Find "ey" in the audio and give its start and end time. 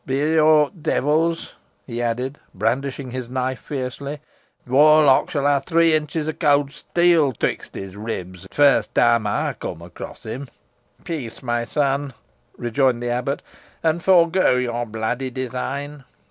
9.27-9.53